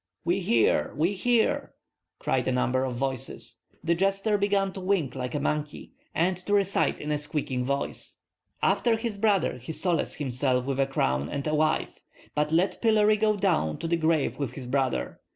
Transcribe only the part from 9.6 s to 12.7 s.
solaced himself with a crown and a wife, But